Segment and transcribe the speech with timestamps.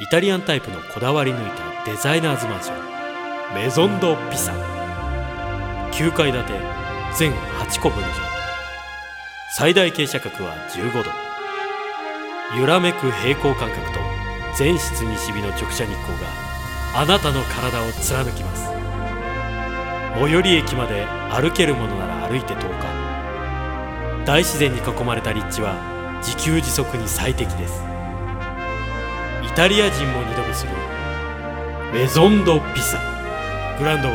[0.00, 4.52] イタリアンタイプのこだわり抜いたデザイナーズマンションメゾンド・ピサ。
[5.90, 6.52] 9階建て
[7.16, 8.08] 全8個分譲
[9.56, 11.10] 最大傾斜角は15度。
[12.60, 13.98] 揺らめく平行感覚と
[14.56, 16.28] 全室西日の直射日光が
[16.94, 18.66] あなたの体を貫きます。
[20.14, 25.74] 最寄り駅まで歩けるものなら歩いて10日大自然に囲まれた立地は
[26.22, 27.87] 自給自足に最適です。
[29.58, 30.72] タリア人も二度見する。
[31.92, 32.96] メゾンド・ピサ
[33.76, 34.14] グランドオー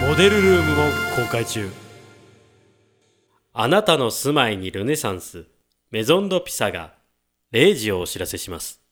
[0.00, 0.08] プン。
[0.08, 0.82] モデルルームも
[1.14, 1.70] 公開中。
[3.52, 5.46] あなたの住まいにルネサンス。
[5.92, 6.94] メゾンド・ピサが
[7.52, 8.82] 0時をお知らせします。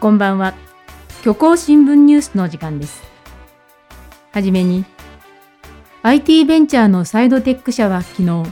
[0.00, 0.73] こんばんは。
[1.24, 3.02] 虚構新聞ニュースの時間です。
[4.32, 4.84] はじめに、
[6.02, 8.42] IT ベンチャーのサイドテック社は昨日、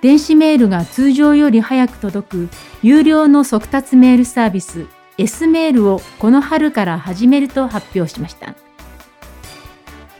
[0.00, 2.48] 電子メールが通常より早く届く
[2.84, 4.86] 有料の速達メールサービス
[5.18, 8.54] S メールをこの春から始めると発表しました。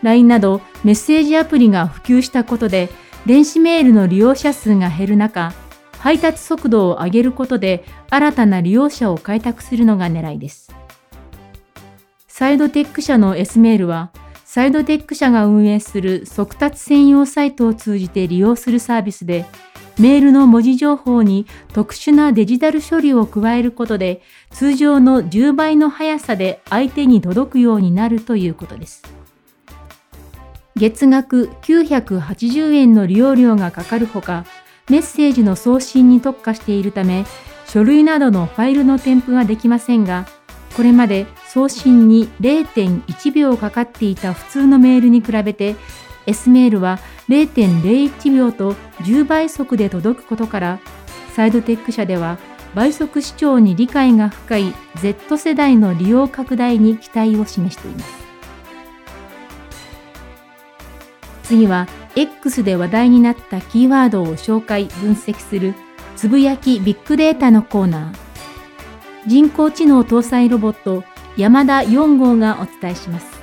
[0.03, 2.89] LINE などメッセージアプリが普及したことで
[3.25, 5.53] 電子メールの利用者数が減る中、
[6.01, 10.75] 配達速度を上げることで新たな利用者を開拓するのが狙いです。
[12.41, 14.13] サイドテック社の S メールは、
[14.47, 19.45] サイドテック社が運営する速達専用サイトを通じて利用するサービスで、
[19.99, 29.03] メールの文字情報に特殊なデジタル処理を加えることで、通常の10倍の速さで相手に届くようになるということです。
[30.77, 34.47] 月額980円の利用料がかかるほか、
[34.89, 37.27] メッセージの送信に特化しているため、
[37.67, 40.27] 書類などのファイルの添付ができませんが、
[40.75, 45.75] これまで送信に0.1秒かかっていた普通のメールに比べて
[46.27, 50.79] S メールは0.01秒と10倍速で届くことから
[51.35, 52.39] サイドテック社では
[52.77, 58.21] 倍速視聴に理解が深い Z 世代の利用拡大に期待を示しています。
[61.43, 65.75] 次は X で話題になったキーワードを紹介分析する
[66.15, 68.31] つぶやきビッグデータのコーナー。
[69.27, 71.03] 人工知能搭載ロボット
[71.37, 73.41] 山田4号がお伝えします。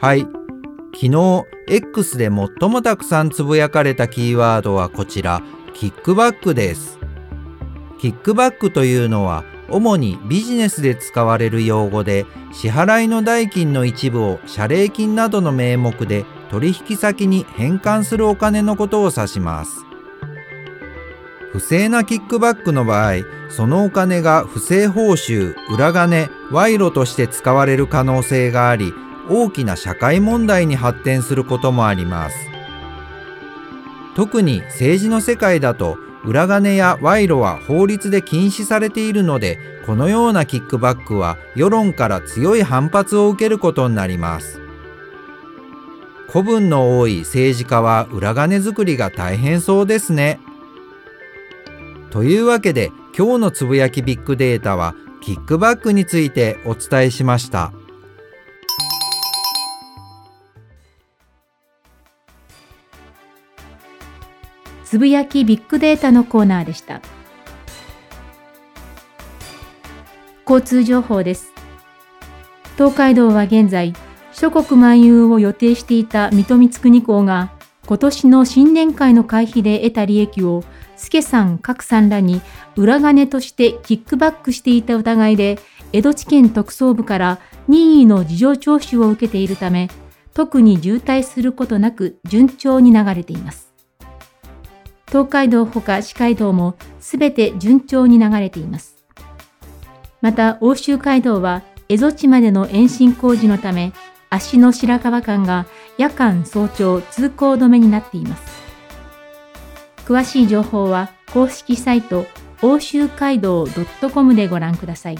[0.00, 0.26] はい。
[0.94, 5.42] 昨日 X で最もたくさんつぶやかれたキーワードはこちら、
[5.74, 6.98] キックバックです。
[7.98, 19.86] キックバックというのは主にビジネスで使われる用語で支払いの代金の一部を謝礼金などの名目で取引先に返還するお金のことを指します。
[21.50, 28.92] 不正なキックバックの場合、そのお金が不正報酬、裏金、賄賂として使われる可能性があり、
[29.30, 32.36] 大きな社会問題に発展することもあります。
[34.14, 44.61] 特に政治の世界だと、裏金や賄賂は法律で禁止されているので、このようなキックバックは世論から強い反発を受けることになります。
[46.32, 50.40] 古文の多い政治家は裏金作りが大変そうですね。
[52.10, 57.74] というわけで今日のつぶやきビッグデータはキックバックについてお伝えしました。
[64.86, 67.02] つぶやきビッグデータのコーナーでした。
[70.48, 71.52] 交通情報です。
[72.78, 73.92] 東海道は現在、
[74.32, 77.52] 諸国漫遊を予定していた水戸光圀公が、
[77.86, 80.64] 今年の新年会の会費で得た利益を、
[80.96, 82.40] 助さん、角さんらに
[82.76, 85.58] 裏金としてキックバックしていた疑いで、
[85.92, 87.38] 江戸地検特捜部から
[87.68, 89.90] 任意の事情聴取を受けているため、
[90.32, 93.72] 特に渋滞することなく順調に流れています。
[95.08, 98.96] 東海道ほか四街道もすべて順調に流れています。
[100.22, 103.92] また、欧州街道は蝦夷地までの延伸工事のため、
[104.32, 105.66] 足の白川間が
[105.98, 108.62] 夜間早朝通行止めになっています。
[110.06, 112.24] 詳しい情報は公式サイト
[112.62, 113.66] 欧州街道
[114.12, 115.18] .com でご覧ください。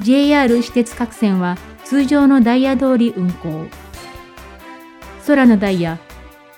[0.00, 3.66] JR 私鉄各線は通常のダイヤ通り運行。
[5.26, 5.98] 空のダイヤ、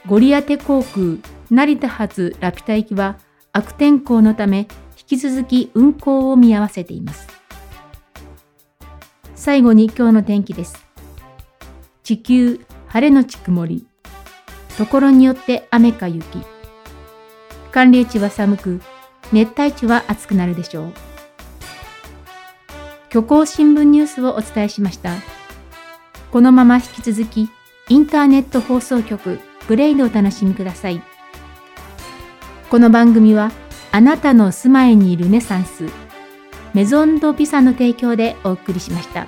[0.04, 1.16] ゴリアテ航空
[1.48, 3.16] 成田発ラピュタ行きは
[3.54, 4.68] 悪天候のため
[4.98, 7.28] 引き続き運行を見合わせています。
[9.34, 10.87] 最後に今日の天気です。
[12.08, 13.86] 地球晴れのち曇り
[14.78, 16.24] ところによって雨か雪
[17.70, 18.80] 寒冷地は寒く、
[19.30, 20.92] 熱帯地は暑くなるでしょう。
[23.10, 25.16] 虚構新聞ニュースをお伝えしました。
[26.32, 27.50] このまま引き続き、
[27.90, 29.38] インターネット放送局
[29.68, 31.02] グレイドをお楽しみください。
[32.70, 33.52] この番組は、
[33.92, 35.84] あなたの住まいにルネサンス、
[36.72, 39.26] メゾンドピサの提供でお送りしました。